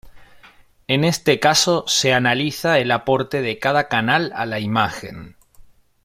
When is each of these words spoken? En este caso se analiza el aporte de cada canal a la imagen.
En 0.87 1.03
este 1.03 1.39
caso 1.39 1.83
se 1.85 2.11
analiza 2.11 2.79
el 2.79 2.89
aporte 2.89 3.43
de 3.43 3.59
cada 3.59 3.87
canal 3.87 4.31
a 4.35 4.47
la 4.47 4.59
imagen. 4.59 5.35